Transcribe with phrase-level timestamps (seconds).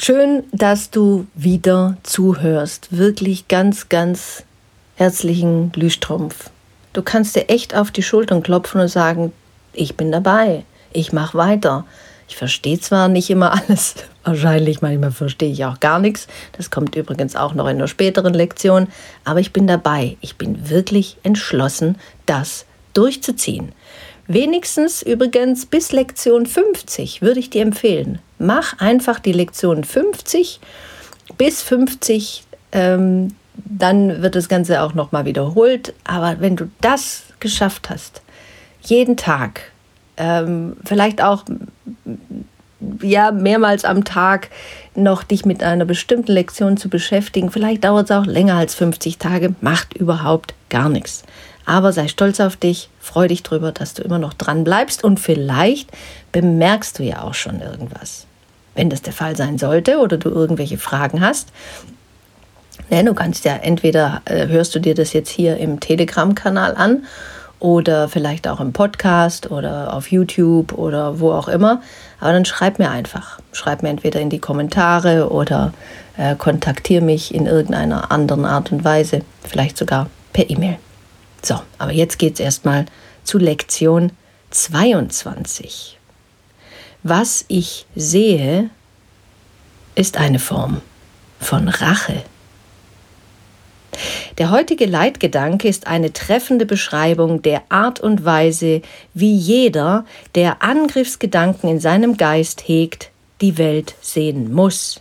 [0.00, 2.96] Schön, dass du wieder zuhörst.
[2.96, 4.44] Wirklich ganz, ganz
[4.94, 6.50] herzlichen Glühstrumpf.
[6.92, 9.32] Du kannst dir echt auf die Schultern klopfen und sagen,
[9.72, 11.84] ich bin dabei, ich mache weiter.
[12.28, 16.28] Ich verstehe zwar nicht immer alles, wahrscheinlich manchmal verstehe ich auch gar nichts.
[16.56, 18.86] Das kommt übrigens auch noch in einer späteren Lektion,
[19.24, 20.16] aber ich bin dabei.
[20.20, 23.72] Ich bin wirklich entschlossen, das durchzuziehen.
[24.28, 28.18] Wenigstens übrigens bis Lektion 50 würde ich dir empfehlen.
[28.38, 30.60] Mach einfach die Lektion 50
[31.38, 35.94] bis 50, ähm, dann wird das Ganze auch nochmal wiederholt.
[36.04, 38.20] Aber wenn du das geschafft hast,
[38.82, 39.72] jeden Tag,
[40.18, 41.44] ähm, vielleicht auch
[43.02, 44.50] ja, mehrmals am Tag
[44.94, 47.50] noch dich mit einer bestimmten Lektion zu beschäftigen.
[47.50, 51.24] Vielleicht dauert es auch länger als 50 Tage, macht überhaupt gar nichts.
[51.68, 55.20] Aber sei stolz auf dich, freu dich drüber, dass du immer noch dran bleibst und
[55.20, 55.90] vielleicht
[56.32, 58.24] bemerkst du ja auch schon irgendwas.
[58.74, 61.48] Wenn das der Fall sein sollte oder du irgendwelche Fragen hast,
[62.88, 67.04] ne, du kannst ja entweder äh, hörst du dir das jetzt hier im Telegram-Kanal an
[67.60, 71.82] oder vielleicht auch im Podcast oder auf YouTube oder wo auch immer.
[72.18, 73.40] Aber dann schreib mir einfach.
[73.52, 75.74] Schreib mir entweder in die Kommentare oder
[76.16, 80.78] äh, kontaktiere mich in irgendeiner anderen Art und Weise, vielleicht sogar per E-Mail.
[81.42, 82.86] So, aber jetzt geht es erstmal
[83.24, 84.12] zu Lektion
[84.50, 85.98] 22.
[87.02, 88.70] Was ich sehe,
[89.94, 90.80] ist eine Form
[91.40, 92.22] von Rache.
[94.38, 98.82] Der heutige Leitgedanke ist eine treffende Beschreibung der Art und Weise,
[99.14, 105.00] wie jeder, der Angriffsgedanken in seinem Geist hegt, die Welt sehen muss.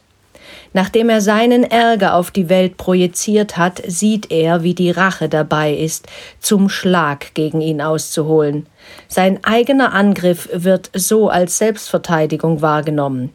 [0.74, 5.74] Nachdem er seinen Ärger auf die Welt projiziert hat, sieht er, wie die Rache dabei
[5.74, 6.08] ist,
[6.40, 8.68] zum Schlag gegen ihn auszuholen.
[9.08, 13.32] Sein eigener Angriff wird so als Selbstverteidigung wahrgenommen.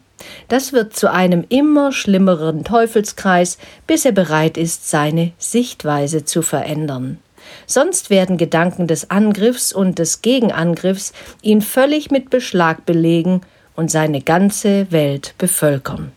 [0.49, 7.19] Das wird zu einem immer schlimmeren Teufelskreis, bis er bereit ist, seine Sichtweise zu verändern.
[7.67, 11.13] Sonst werden Gedanken des Angriffs und des Gegenangriffs
[11.43, 13.41] ihn völlig mit Beschlag belegen
[13.75, 16.13] und seine ganze Welt bevölkern.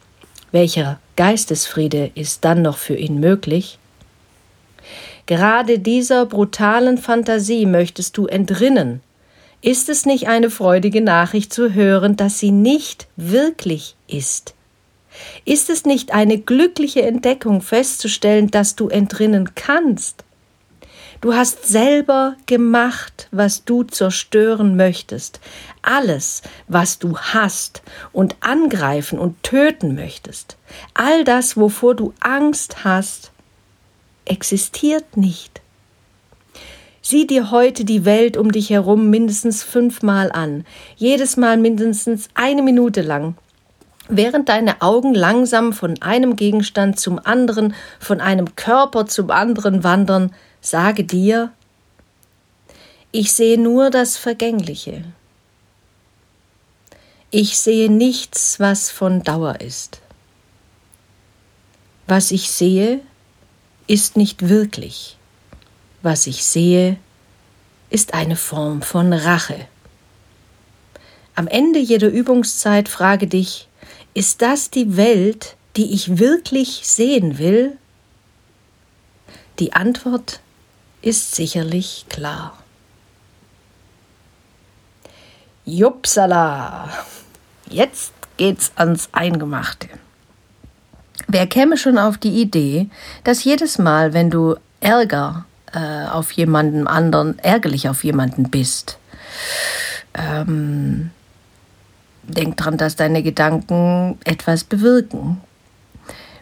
[0.56, 3.78] Welcher Geistesfriede ist dann noch für ihn möglich?
[5.26, 9.02] Gerade dieser brutalen Fantasie möchtest du entrinnen.
[9.60, 14.54] Ist es nicht eine freudige Nachricht zu hören, dass sie nicht wirklich ist?
[15.44, 20.24] Ist es nicht eine glückliche Entdeckung festzustellen, dass du entrinnen kannst?
[21.26, 25.40] Du hast selber gemacht, was du zerstören möchtest.
[25.82, 27.82] Alles, was du hast
[28.14, 30.56] und angreifen und töten möchtest.
[30.94, 33.32] All das, wovor du Angst hast,
[34.26, 35.62] existiert nicht.
[37.02, 40.64] Sieh dir heute die Welt um dich herum mindestens fünfmal an,
[40.96, 43.36] jedes Mal mindestens eine Minute lang.
[44.08, 50.32] Während deine Augen langsam von einem Gegenstand zum anderen, von einem Körper zum anderen wandern,
[50.66, 51.54] Sage dir,
[53.12, 55.04] ich sehe nur das Vergängliche.
[57.30, 60.02] Ich sehe nichts, was von Dauer ist.
[62.08, 63.02] Was ich sehe,
[63.86, 65.18] ist nicht wirklich.
[66.02, 66.98] Was ich sehe,
[67.92, 69.68] ist eine Form von Rache.
[71.36, 73.68] Am Ende jeder Übungszeit frage dich,
[74.16, 77.78] ist das die Welt, die ich wirklich sehen will?
[79.60, 80.40] Die Antwort
[81.06, 82.58] ist sicherlich klar.
[85.64, 86.90] Jupsala!
[87.70, 89.88] Jetzt geht's ans Eingemachte.
[91.28, 92.90] Wer käme schon auf die Idee,
[93.24, 98.98] dass jedes Mal, wenn du Ärger äh, auf jemanden anderen, ärgerlich auf jemanden bist,
[100.16, 101.12] ähm,
[102.24, 105.40] denk dran, dass deine Gedanken etwas bewirken.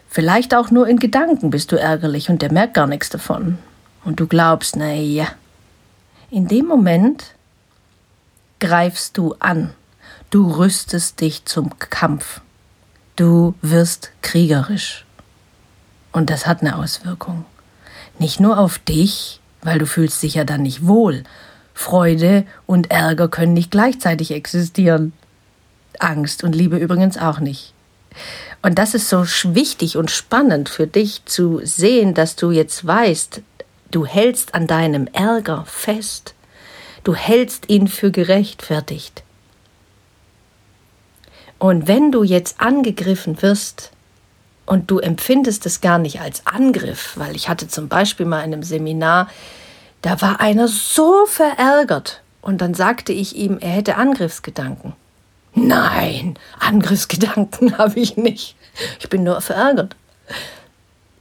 [0.08, 3.58] Vielleicht auch nur in Gedanken bist du ärgerlich und der merkt gar nichts davon
[4.04, 5.28] und du glaubst, na ja.
[6.30, 7.34] In dem Moment
[8.60, 9.72] greifst du an.
[10.30, 12.40] Du rüstest dich zum Kampf.
[13.16, 15.04] Du wirst kriegerisch.
[16.12, 17.44] Und das hat eine Auswirkung.
[18.18, 21.24] Nicht nur auf dich, weil du fühlst dich ja dann nicht wohl.
[21.72, 25.12] Freude und Ärger können nicht gleichzeitig existieren.
[25.98, 27.72] Angst und Liebe übrigens auch nicht.
[28.62, 29.24] Und das ist so
[29.54, 33.42] wichtig und spannend für dich zu sehen, dass du jetzt weißt,
[33.94, 36.34] Du hältst an deinem Ärger fest.
[37.04, 39.22] Du hältst ihn für gerechtfertigt.
[41.60, 43.92] Und wenn du jetzt angegriffen wirst
[44.66, 48.52] und du empfindest es gar nicht als Angriff, weil ich hatte zum Beispiel mal in
[48.52, 49.28] einem Seminar,
[50.02, 54.94] da war einer so verärgert und dann sagte ich ihm, er hätte Angriffsgedanken.
[55.54, 58.56] Nein, Angriffsgedanken habe ich nicht.
[58.98, 59.94] Ich bin nur verärgert.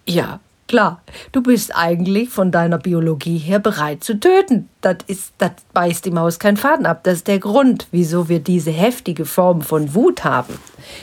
[0.07, 0.39] Ja,
[0.73, 1.03] klar.
[1.31, 4.69] Du bist eigentlich von deiner Biologie her bereit zu töten.
[4.81, 7.01] Das ist, das beißt die Maus keinen Faden ab.
[7.03, 10.57] Das ist der Grund, wieso wir diese heftige Form von Wut haben.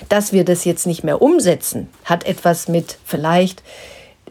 [0.09, 3.63] Dass wir das jetzt nicht mehr umsetzen, hat etwas mit vielleicht,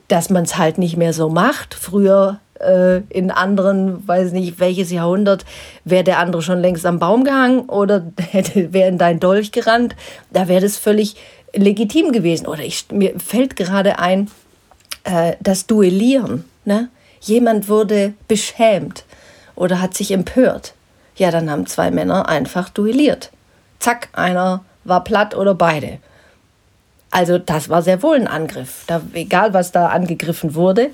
[0.10, 1.74] dass man es halt nicht mehr so macht.
[1.74, 5.46] Früher äh, in anderen, weiß nicht welches Jahrhundert,
[5.86, 9.96] wäre der andere schon längst am Baum gehangen oder wäre in dein Dolch gerannt.
[10.34, 11.16] Da wäre das völlig
[11.54, 12.46] legitim gewesen.
[12.46, 14.30] Oder ich, mir fällt gerade ein,
[15.10, 16.46] äh, das Duellieren.
[16.66, 16.90] Ne?
[17.20, 19.04] Jemand wurde beschämt
[19.56, 20.74] oder hat sich empört.
[21.16, 23.32] Ja, dann haben zwei Männer einfach duelliert.
[23.80, 25.98] Zack, einer war platt oder beide.
[27.12, 28.84] Also das war sehr wohl ein Angriff.
[28.88, 30.92] Da, egal, was da angegriffen wurde.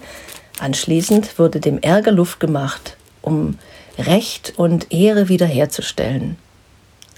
[0.60, 3.60] Anschließend wurde dem Ärger Luft gemacht, um
[3.98, 6.38] Recht und Ehre wiederherzustellen.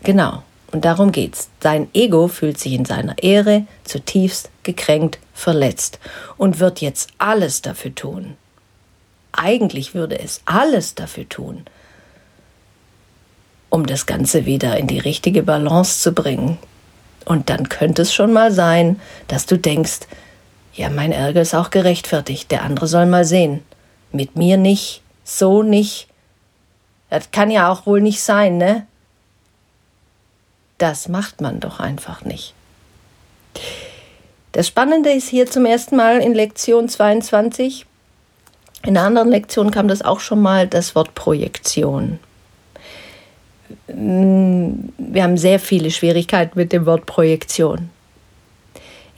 [0.03, 0.41] Genau.
[0.71, 1.49] Und darum geht's.
[1.61, 5.99] Sein Ego fühlt sich in seiner Ehre zutiefst gekränkt, verletzt
[6.37, 8.37] und wird jetzt alles dafür tun.
[9.31, 11.65] Eigentlich würde es alles dafür tun,
[13.69, 16.57] um das Ganze wieder in die richtige Balance zu bringen.
[17.25, 20.07] Und dann könnte es schon mal sein, dass du denkst,
[20.73, 23.63] ja, mein Ärger ist auch gerechtfertigt, der andere soll mal sehen.
[24.11, 26.07] Mit mir nicht, so nicht.
[27.09, 28.87] Das kann ja auch wohl nicht sein, ne?
[30.77, 32.53] Das macht man doch einfach nicht.
[34.57, 37.85] Das Spannende ist hier zum ersten Mal in Lektion 22.
[38.81, 42.17] In einer anderen Lektion kam das auch schon mal, das Wort Projektion.
[43.85, 47.91] Wir haben sehr viele Schwierigkeiten mit dem Wort Projektion.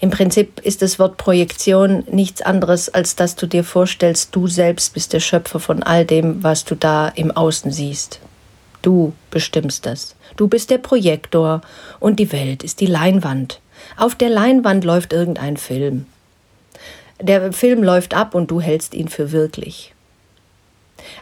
[0.02, 4.94] Im Prinzip ist das Wort Projektion nichts anderes, als dass du dir vorstellst, du selbst
[4.94, 8.20] bist der Schöpfer von all dem, was du da im Außen siehst.
[8.82, 10.18] Du bestimmst das.
[10.36, 11.62] Du bist der Projektor
[12.02, 13.62] und die Welt ist die Leinwand.
[13.98, 16.06] Auf der Leinwand läuft irgendein Film.
[17.22, 19.94] Der Film läuft ab und du hältst ihn für wirklich.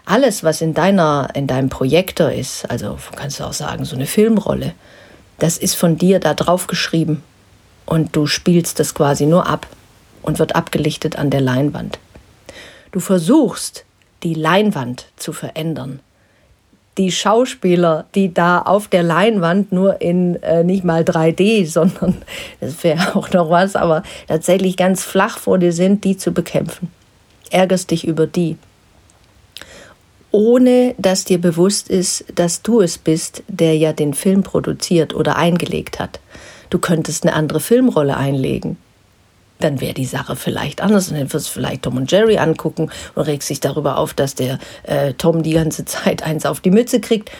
[0.05, 4.05] Alles, was in deiner, in deinem Projektor ist, also kannst du auch sagen, so eine
[4.05, 4.73] Filmrolle,
[5.39, 7.23] das ist von dir da drauf geschrieben
[7.85, 9.67] und du spielst das quasi nur ab
[10.21, 11.99] und wird abgelichtet an der Leinwand.
[12.91, 13.85] Du versuchst,
[14.23, 15.99] die Leinwand zu verändern,
[16.97, 22.17] die Schauspieler, die da auf der Leinwand nur in äh, nicht mal 3D, sondern
[22.59, 26.91] das wäre auch noch was, aber tatsächlich ganz flach vor dir sind, die zu bekämpfen.
[27.49, 28.57] Ärgerst dich über die.
[30.31, 35.37] Ohne dass dir bewusst ist, dass du es bist, der ja den Film produziert oder
[35.37, 36.19] eingelegt hat.
[36.69, 38.77] Du könntest eine andere Filmrolle einlegen
[39.59, 41.09] dann wäre die Sache vielleicht anders.
[41.09, 44.35] Und dann wirst du vielleicht Tom und Jerry angucken und regst dich darüber auf, dass
[44.35, 47.31] der äh, Tom die ganze Zeit eins auf die Mütze kriegt.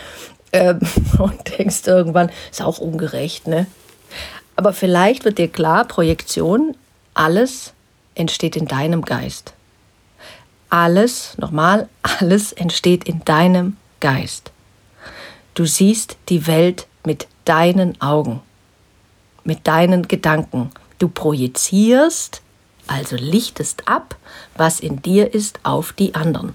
[0.54, 0.80] Ähm,
[1.18, 3.68] und denkst irgendwann, ist auch ungerecht, ne?
[4.56, 6.76] Aber vielleicht wird dir klar, Projektion,
[7.14, 7.74] alles
[8.16, 9.54] entsteht in deinem Geist.
[10.70, 14.52] Alles, nochmal, alles entsteht in deinem Geist.
[15.54, 18.42] Du siehst die Welt mit deinen Augen,
[19.44, 22.42] mit deinen Gedanken Du projizierst,
[22.88, 24.16] also lichtest ab,
[24.56, 26.54] was in dir ist, auf die anderen.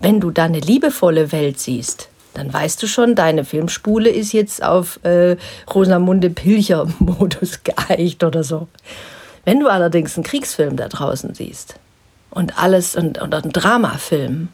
[0.00, 4.62] Wenn du da eine liebevolle Welt siehst, dann weißt du schon, deine Filmspule ist jetzt
[4.62, 5.36] auf äh,
[5.72, 8.68] Rosamunde Pilcher-Modus geeicht oder so.
[9.44, 11.74] Wenn du allerdings einen Kriegsfilm da draußen siehst
[12.30, 14.48] und alles und, und einen Dramafilm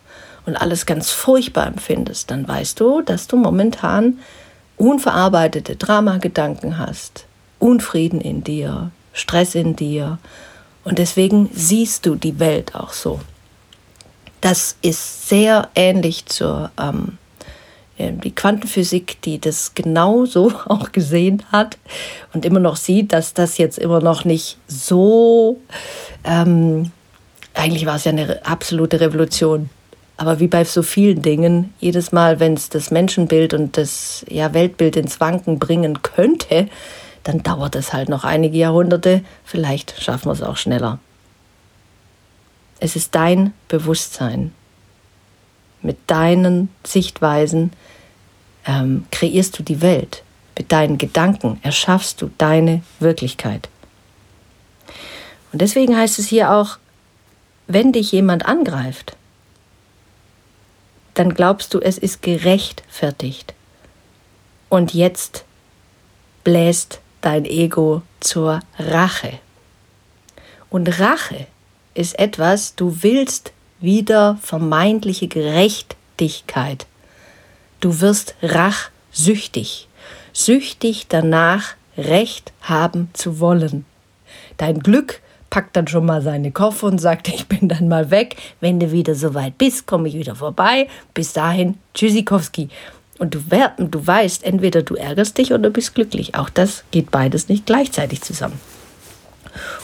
[0.46, 4.18] und alles ganz furchtbar empfindest, dann weißt du, dass du momentan
[4.76, 7.25] unverarbeitete Dramagedanken hast,
[7.58, 10.18] Unfrieden in dir, Stress in dir.
[10.84, 13.20] Und deswegen siehst du die Welt auch so.
[14.40, 17.18] Das ist sehr ähnlich zur ähm,
[17.98, 21.78] die Quantenphysik, die das genauso auch gesehen hat
[22.32, 25.60] und immer noch sieht, dass das jetzt immer noch nicht so,
[26.24, 26.90] ähm,
[27.54, 29.70] eigentlich war es ja eine absolute Revolution.
[30.18, 34.54] Aber wie bei so vielen Dingen, jedes Mal, wenn es das Menschenbild und das ja,
[34.54, 36.68] Weltbild ins Wanken bringen könnte,
[37.26, 41.00] dann dauert es halt noch einige Jahrhunderte, vielleicht schaffen wir es auch schneller.
[42.78, 44.52] Es ist dein Bewusstsein.
[45.82, 47.72] Mit deinen Sichtweisen
[48.64, 50.22] ähm, kreierst du die Welt.
[50.56, 53.68] Mit deinen Gedanken erschaffst du deine Wirklichkeit.
[55.52, 56.78] Und deswegen heißt es hier auch,
[57.66, 59.16] wenn dich jemand angreift,
[61.14, 63.52] dann glaubst du, es ist gerechtfertigt.
[64.68, 65.44] Und jetzt
[66.44, 69.40] bläst dein Ego zur Rache.
[70.70, 71.48] Und Rache
[71.92, 76.86] ist etwas, du willst wieder vermeintliche Gerechtigkeit.
[77.80, 79.88] Du wirst rachsüchtig.
[80.32, 83.86] süchtig danach, Recht haben zu wollen.
[84.58, 88.36] Dein Glück packt dann schon mal seine Koffer und sagt, ich bin dann mal weg.
[88.60, 90.86] Wenn du wieder so weit bist, komme ich wieder vorbei.
[91.12, 92.68] Bis dahin, Tschüssikowski.
[93.18, 93.40] Und du,
[93.78, 96.34] du weißt, entweder du ärgerst dich oder bist glücklich.
[96.34, 98.60] Auch das geht beides nicht gleichzeitig zusammen.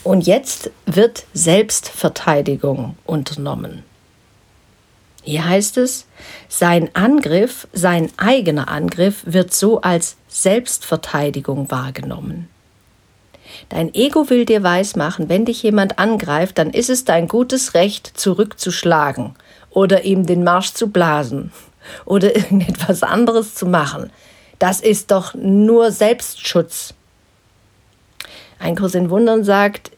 [0.04, 3.84] Und jetzt wird Selbstverteidigung unternommen.
[5.22, 6.06] Hier heißt es,
[6.48, 12.48] sein Angriff, sein eigener Angriff wird so als Selbstverteidigung wahrgenommen.
[13.68, 18.12] Dein Ego will dir weismachen, wenn dich jemand angreift, dann ist es dein gutes Recht,
[18.14, 19.34] zurückzuschlagen
[19.70, 21.52] oder ihm den Marsch zu blasen
[22.04, 24.10] oder irgendetwas anderes zu machen.
[24.58, 26.94] Das ist doch nur Selbstschutz.
[28.58, 29.90] Ein Kurs in Wundern sagt,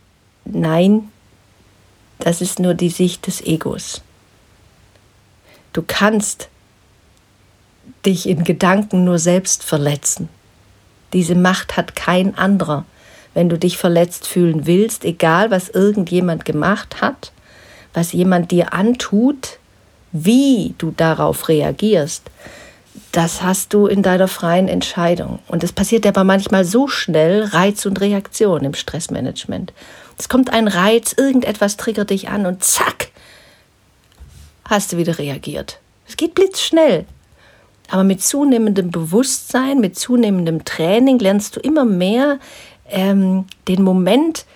[0.47, 1.11] nein,
[2.19, 4.01] das ist nur die Sicht des Egos.
[5.75, 6.49] Du kannst
[8.07, 10.29] dich in Gedanken nur selbst verletzen.
[11.13, 12.85] Diese Macht hat kein anderer.
[13.35, 17.33] Wenn du dich verletzt fühlen willst, egal was irgendjemand gemacht hat,
[17.93, 19.59] was jemand dir antut,
[20.15, 22.31] wie du darauf reagierst,
[23.11, 25.41] das hast du in deiner freien Entscheidung.
[25.49, 29.73] Und das passiert aber manchmal so schnell, Reiz und Reaktion im Stressmanagement.
[30.17, 33.09] Es kommt ein Reiz, irgendetwas triggert dich an und zack,
[34.65, 35.81] hast du wieder reagiert.
[36.07, 37.07] Es geht blitzschnell.
[37.91, 42.39] Aber mit zunehmendem Bewusstsein, mit zunehmendem Training lernst du immer mehr
[42.89, 44.47] ähm, den Moment,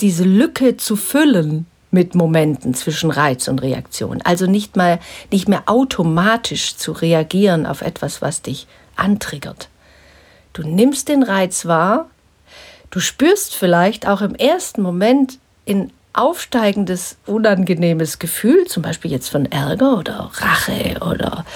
[0.00, 1.66] diese Lücke zu füllen
[1.96, 4.20] mit Momenten zwischen Reiz und Reaktion.
[4.20, 5.00] Also nicht mal
[5.32, 9.70] nicht mehr automatisch zu reagieren auf etwas, was dich antriggert.
[10.52, 12.10] Du nimmst den Reiz wahr,
[12.90, 19.46] du spürst vielleicht auch im ersten Moment in aufsteigendes, unangenehmes Gefühl, zum Beispiel jetzt von
[19.46, 21.46] Ärger oder Rache oder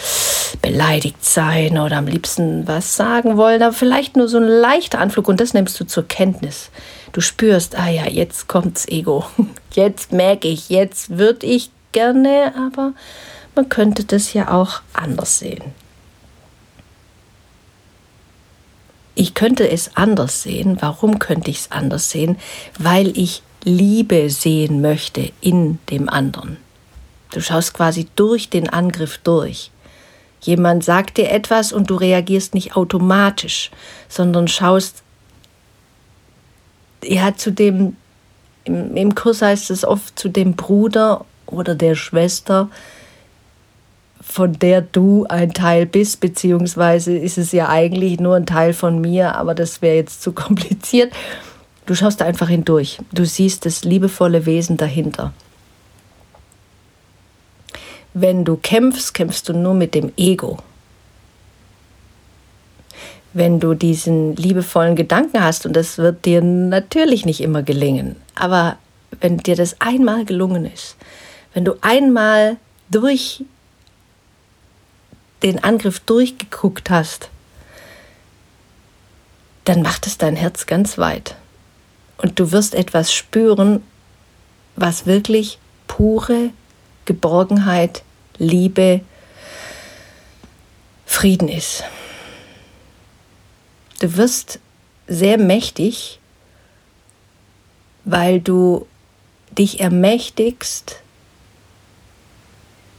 [0.56, 5.28] beleidigt sein oder am liebsten was sagen wollen, aber vielleicht nur so ein leichter Anflug
[5.28, 6.70] und das nimmst du zur Kenntnis.
[7.12, 9.24] Du spürst, ah ja, jetzt kommt's Ego.
[9.72, 12.92] Jetzt merke ich, jetzt würde ich gerne, aber
[13.54, 15.62] man könnte das ja auch anders sehen.
[19.14, 20.78] Ich könnte es anders sehen.
[20.80, 22.36] Warum könnte ich es anders sehen?
[22.78, 26.56] Weil ich Liebe sehen möchte in dem anderen.
[27.32, 29.70] Du schaust quasi durch den Angriff durch.
[30.40, 33.70] Jemand sagt dir etwas und du reagierst nicht automatisch,
[34.08, 35.02] sondern schaust,
[37.04, 37.96] ja, zu dem,
[38.64, 42.68] im, im Kurs heißt es oft zu dem Bruder oder der Schwester,
[44.20, 49.00] von der du ein Teil bist, beziehungsweise ist es ja eigentlich nur ein Teil von
[49.00, 51.12] mir, aber das wäre jetzt zu kompliziert.
[51.86, 52.98] Du schaust einfach hindurch.
[53.12, 55.32] Du siehst das liebevolle Wesen dahinter.
[58.14, 60.58] Wenn du kämpfst, kämpfst du nur mit dem Ego.
[63.32, 68.76] Wenn du diesen liebevollen Gedanken hast, und das wird dir natürlich nicht immer gelingen, aber
[69.20, 70.96] wenn dir das einmal gelungen ist,
[71.54, 72.56] wenn du einmal
[72.90, 73.44] durch
[75.42, 77.28] den Angriff durchgeguckt hast,
[79.64, 81.36] dann macht es dein Herz ganz weit
[82.18, 83.82] und du wirst etwas spüren,
[84.76, 86.50] was wirklich pure
[87.04, 88.02] Geborgenheit,
[88.38, 89.00] Liebe,
[91.06, 91.84] Frieden ist.
[94.00, 94.60] Du wirst
[95.06, 96.20] sehr mächtig,
[98.04, 98.86] weil du
[99.50, 101.02] dich ermächtigst,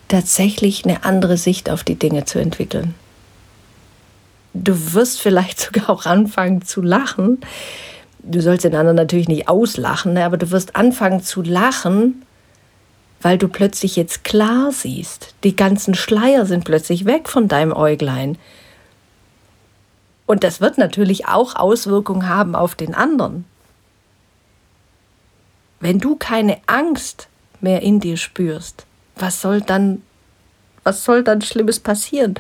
[0.08, 2.94] tatsächlich eine andere Sicht auf die Dinge zu entwickeln.
[4.54, 7.40] Du wirst vielleicht sogar auch anfangen zu lachen,
[8.24, 12.26] du sollst den anderen natürlich nicht auslachen, ne, aber du wirst anfangen zu lachen,
[13.22, 15.34] weil du plötzlich jetzt klar siehst.
[15.44, 18.38] Die ganzen Schleier sind plötzlich weg von deinem Äuglein.
[20.26, 23.46] Und das wird natürlich auch Auswirkungen haben auf den anderen.
[25.80, 27.28] Wenn du keine Angst
[27.60, 28.86] mehr in dir spürst,
[29.16, 30.02] was soll dann,
[30.84, 32.36] was soll dann Schlimmes passieren?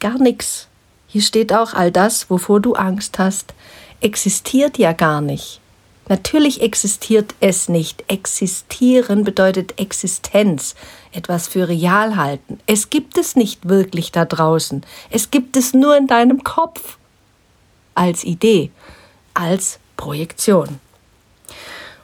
[0.00, 0.68] Gar nichts.
[1.06, 3.54] Hier steht auch all das, wovor du Angst hast,
[4.00, 5.60] existiert ja gar nicht.
[6.08, 8.04] Natürlich existiert es nicht.
[8.08, 10.76] Existieren bedeutet Existenz,
[11.12, 12.60] etwas für real halten.
[12.66, 14.84] Es gibt es nicht wirklich da draußen.
[15.10, 16.98] Es gibt es nur in deinem Kopf.
[17.94, 18.70] Als Idee,
[19.34, 20.78] als Projektion.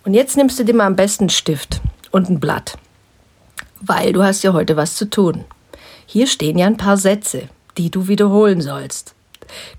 [0.05, 1.81] Und jetzt nimmst du dir mal am besten einen Stift
[2.11, 2.79] und ein Blatt,
[3.81, 5.45] weil du hast ja heute was zu tun.
[6.07, 9.15] Hier stehen ja ein paar Sätze, die du wiederholen sollst.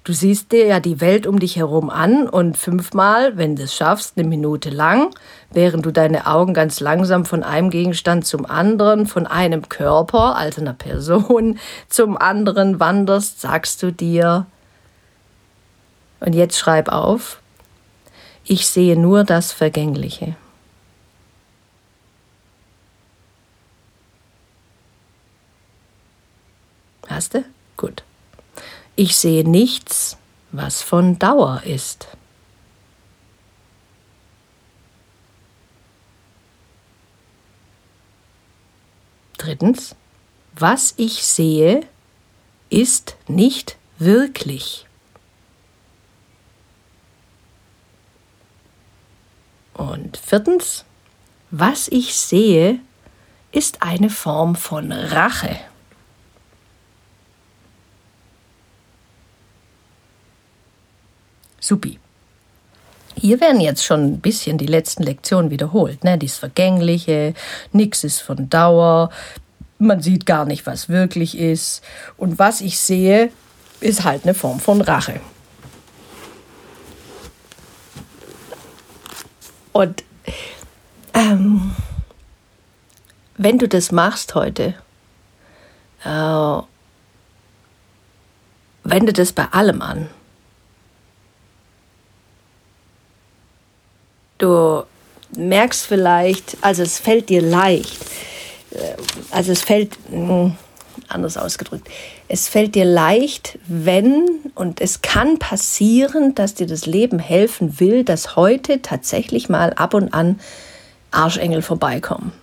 [0.04, 3.76] Du siehst dir ja die Welt um dich herum an und fünfmal, wenn du es
[3.76, 5.10] schaffst, eine Minute lang,
[5.52, 10.62] während du deine Augen ganz langsam von einem Gegenstand zum anderen, von einem Körper, also
[10.62, 14.46] einer Person, zum anderen wanderst, sagst du dir,
[16.20, 17.42] Und jetzt schreib auf,
[18.46, 20.38] ich sehe nur das Vergängliche.
[27.08, 27.44] Hast du?
[27.76, 28.04] Gut.
[28.96, 30.18] Ich sehe nichts,
[30.52, 32.08] was von Dauer ist.
[39.38, 39.96] Drittens,
[40.56, 41.88] was ich sehe,
[42.70, 44.86] ist nicht wirklich.
[49.74, 50.86] Und viertens,
[51.50, 52.80] was ich sehe,
[53.52, 55.60] ist eine Form von Rache.
[61.64, 61.98] Supi.
[63.16, 66.04] Hier werden jetzt schon ein bisschen die letzten Lektionen wiederholt.
[66.04, 66.18] Ne?
[66.18, 67.34] Dies Vergängliche,
[67.72, 69.12] nichts ist von Dauer,
[69.78, 71.82] man sieht gar nicht, was wirklich ist.
[72.18, 73.32] Und was ich sehe,
[73.80, 75.22] ist halt eine Form von Rache.
[79.72, 80.04] Und
[81.14, 81.74] ähm,
[83.38, 84.76] wenn du das machst heute,
[86.04, 86.62] äh,
[88.84, 90.10] wende das bei allem an.
[94.44, 94.84] Du
[95.38, 97.98] merkst vielleicht, also es fällt dir leicht,
[98.72, 98.98] äh,
[99.32, 100.58] also es fällt, hm,
[101.08, 101.88] anders ausgedrückt,
[102.28, 108.04] es fällt dir leicht, wenn, und es kann passieren, dass dir das Leben helfen will,
[108.04, 110.42] dass heute tatsächlich mal ab und an
[111.12, 112.34] Arschengel vorbeikommen,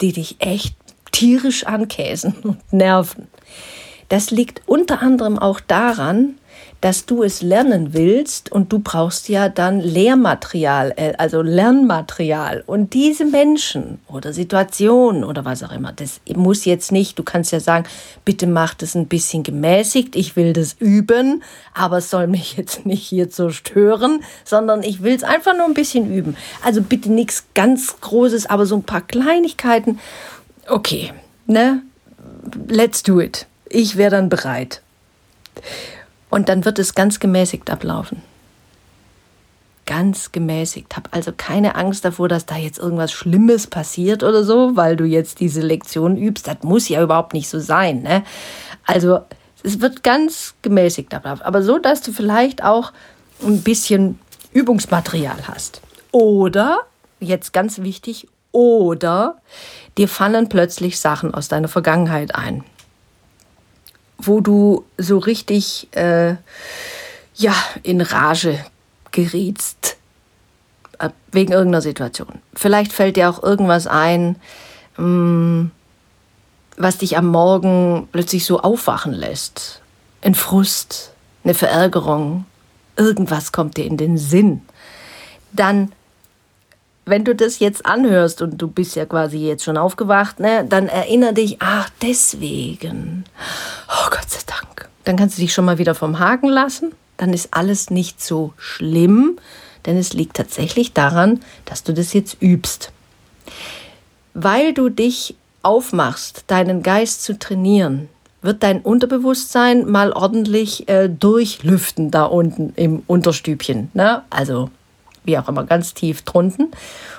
[0.00, 0.74] die dich echt
[1.12, 3.28] tierisch ankäsen und nerven.
[4.08, 6.38] Das liegt unter anderem auch daran,
[6.80, 12.62] dass du es lernen willst und du brauchst ja dann Lehrmaterial, äh, also Lernmaterial.
[12.66, 17.52] Und diese Menschen oder Situationen oder was auch immer, das muss jetzt nicht, du kannst
[17.52, 17.86] ja sagen,
[18.24, 21.42] bitte mach das ein bisschen gemäßigt, ich will das üben,
[21.74, 25.66] aber es soll mich jetzt nicht hier so stören, sondern ich will es einfach nur
[25.66, 26.36] ein bisschen üben.
[26.62, 29.98] Also bitte nichts ganz Großes, aber so ein paar Kleinigkeiten.
[30.68, 31.12] Okay,
[31.46, 31.82] ne?
[32.68, 33.46] Let's do it.
[33.68, 34.82] Ich wäre dann bereit.
[36.30, 38.22] Und dann wird es ganz gemäßigt ablaufen.
[39.86, 40.96] Ganz gemäßigt.
[40.96, 45.04] Hab also keine Angst davor, dass da jetzt irgendwas Schlimmes passiert oder so, weil du
[45.04, 46.48] jetzt diese Lektion übst.
[46.48, 48.02] Das muss ja überhaupt nicht so sein.
[48.02, 48.24] Ne?
[48.84, 49.20] Also
[49.62, 51.42] es wird ganz gemäßigt ablaufen.
[51.42, 52.92] Aber so, dass du vielleicht auch
[53.42, 54.18] ein bisschen
[54.52, 55.80] Übungsmaterial hast.
[56.12, 56.80] Oder,
[57.20, 59.36] jetzt ganz wichtig, oder
[59.98, 62.64] dir fallen plötzlich Sachen aus deiner Vergangenheit ein
[64.18, 66.36] wo du so richtig äh,
[67.34, 68.58] ja, in Rage
[69.10, 69.96] gerietst.
[70.98, 72.40] Äh, wegen irgendeiner Situation.
[72.54, 74.36] Vielleicht fällt dir auch irgendwas ein,
[74.96, 75.70] mh, mm,
[76.78, 79.80] was dich am Morgen plötzlich so aufwachen lässt.
[80.22, 81.12] Ein Frust,
[81.44, 82.44] eine Verärgerung,
[82.96, 84.62] irgendwas kommt dir in den Sinn.
[85.52, 85.92] Dann
[87.06, 90.88] wenn du das jetzt anhörst und du bist ja quasi jetzt schon aufgewacht, ne, dann
[90.88, 93.24] erinnere dich, ach, deswegen.
[93.88, 94.88] Oh Gott sei Dank.
[95.04, 96.92] Dann kannst du dich schon mal wieder vom Haken lassen.
[97.16, 99.38] Dann ist alles nicht so schlimm,
[99.86, 102.90] denn es liegt tatsächlich daran, dass du das jetzt übst.
[104.34, 108.08] Weil du dich aufmachst, deinen Geist zu trainieren,
[108.42, 113.90] wird dein Unterbewusstsein mal ordentlich äh, durchlüften da unten im Unterstübchen.
[113.94, 114.22] Ne?
[114.28, 114.70] Also
[115.26, 116.70] wie auch immer, ganz tief drunten.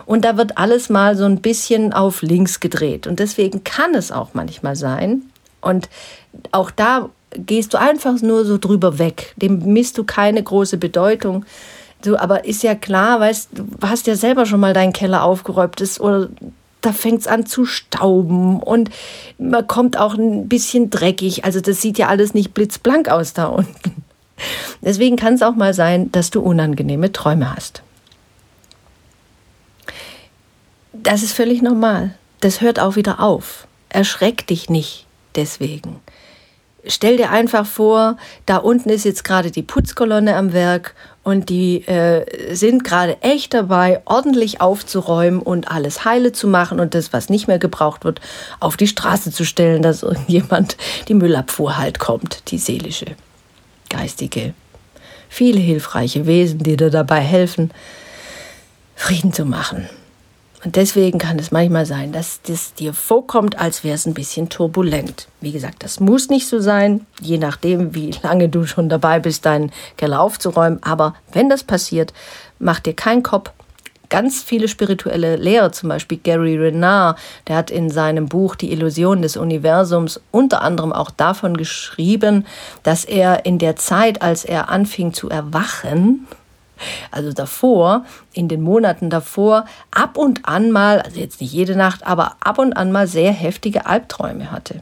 [0.05, 3.07] Und da wird alles mal so ein bisschen auf links gedreht.
[3.07, 5.23] Und deswegen kann es auch manchmal sein.
[5.61, 5.89] Und
[6.51, 9.33] auch da gehst du einfach nur so drüber weg.
[9.37, 11.45] Dem misst du keine große Bedeutung.
[12.03, 15.81] Du, aber ist ja klar, weißt du, hast ja selber schon mal deinen Keller aufgeräumt
[15.81, 16.29] ist oder
[16.81, 18.91] da fängt es an zu stauben und
[19.39, 21.43] man kommt auch ein bisschen dreckig.
[21.43, 24.03] Also das sieht ja alles nicht blitzblank aus da unten.
[24.81, 27.81] Deswegen kann es auch mal sein, dass du unangenehme Träume hast.
[30.93, 32.15] Das ist völlig normal.
[32.39, 33.67] Das hört auch wieder auf.
[33.89, 35.99] Erschreck dich nicht deswegen.
[36.89, 41.85] Stell dir einfach vor, da unten ist jetzt gerade die Putzkolonne am Werk und die
[41.87, 47.29] äh, sind gerade echt dabei, ordentlich aufzuräumen und alles heile zu machen und das, was
[47.29, 48.21] nicht mehr gebraucht wird,
[48.61, 50.77] auf die Straße zu stellen, dass irgendjemand
[51.09, 53.07] die Müllabfuhr halt kommt, die seelische,
[53.89, 54.53] geistige,
[55.27, 57.71] viele hilfreiche Wesen, die dir dabei helfen,
[58.95, 59.89] Frieden zu machen.
[60.63, 64.49] Und deswegen kann es manchmal sein, dass das dir vorkommt, als wäre es ein bisschen
[64.49, 65.27] turbulent.
[65.39, 69.45] Wie gesagt, das muss nicht so sein, je nachdem, wie lange du schon dabei bist,
[69.45, 70.81] deinen Keller aufzuräumen.
[70.81, 72.11] Aber wenn das passiert,
[72.59, 73.51] mach dir keinen Kopf.
[74.09, 77.17] ganz viele spirituelle Lehrer, zum Beispiel Gary Renard,
[77.47, 82.45] der hat in seinem Buch Die Illusion des Universums unter anderem auch davon geschrieben,
[82.83, 86.27] dass er in der Zeit, als er anfing zu erwachen,
[87.11, 92.05] also davor, in den Monaten davor, ab und an mal, also jetzt nicht jede Nacht,
[92.05, 94.81] aber ab und an mal sehr heftige Albträume hatte.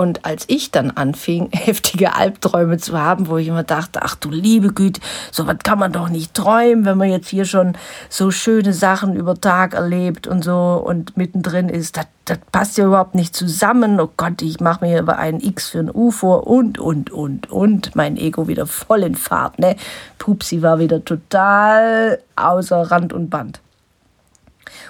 [0.00, 4.30] Und als ich dann anfing, heftige Albträume zu haben, wo ich immer dachte, ach du
[4.30, 4.98] liebe Güte,
[5.30, 7.76] so was kann man doch nicht träumen, wenn man jetzt hier schon
[8.08, 12.86] so schöne Sachen über Tag erlebt und so und mittendrin ist, das, das passt ja
[12.86, 14.00] überhaupt nicht zusammen.
[14.00, 17.50] Oh Gott, ich mache mir über ein X für ein U vor und, und, und,
[17.50, 17.94] und.
[17.94, 19.76] Mein Ego wieder voll in Fahrt, ne?
[20.16, 23.60] Pupsi war wieder total außer Rand und Band.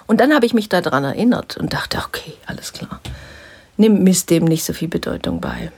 [0.06, 3.00] Und dann habe ich mich daran erinnert und dachte, okay, alles klar
[3.80, 5.72] nimm misst dem nicht so viel Bedeutung bei.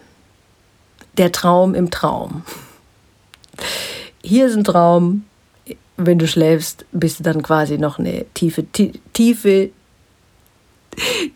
[1.16, 2.42] Der Traum im Traum.
[4.22, 5.24] Hier ist ein Traum,
[5.96, 8.64] wenn du schläfst, bist du dann quasi noch eine tiefe,
[9.12, 9.70] tiefe,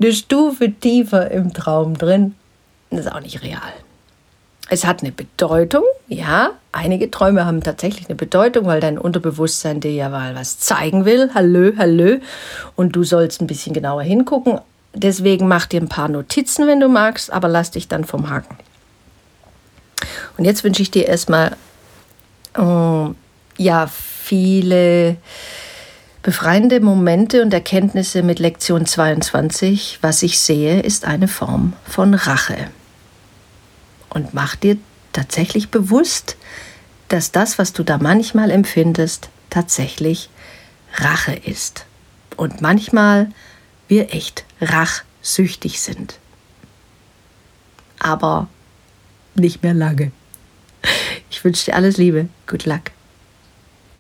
[0.01, 2.35] eine Stufe tiefer im Traum drin.
[2.91, 3.73] Das ist auch nicht real.
[4.69, 6.51] Es hat eine Bedeutung, ja.
[6.73, 11.31] Einige Träume haben tatsächlich eine Bedeutung, weil dein Unterbewusstsein dir ja mal was zeigen will.
[11.35, 12.19] Hallö, hallö.
[12.75, 14.59] Und du sollst ein bisschen genauer hingucken.
[14.99, 18.57] Deswegen mach dir ein paar Notizen, wenn du magst, aber lass dich dann vom Haken.
[20.39, 21.57] Und jetzt wünsche ich dir erstmal
[22.57, 23.09] äh,
[23.59, 25.17] ja viele
[26.23, 29.99] befreiende Momente und Erkenntnisse mit Lektion 22.
[30.01, 32.57] Was ich sehe, ist eine Form von Rache.
[34.09, 34.79] Und mach dir
[35.13, 36.37] tatsächlich bewusst,
[37.09, 40.31] dass das, was du da manchmal empfindest, tatsächlich
[40.97, 41.85] Rache ist.
[42.37, 43.29] Und manchmal
[43.88, 46.18] wir echt rachsüchtig sind.
[47.99, 48.49] Aber
[49.35, 50.12] nicht mehr lange.
[51.31, 52.29] Ich wünsche dir alles Liebe.
[52.46, 52.96] Good luck.